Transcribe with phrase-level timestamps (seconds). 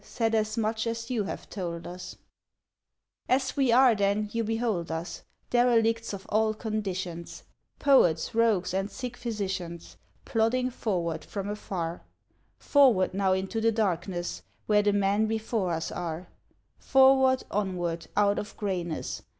[0.03, 2.15] Said as much as you have told us.
[3.29, 7.43] Eisi "As we are, then, you behold us: Derelicts of all conditions,
[7.77, 12.01] Poets, rogues, and sick physicians, Plodding forward from afar;
[12.57, 16.29] Forward now into the darkness Where the men before us are;
[16.79, 19.21] Forward, onward, out of grayness.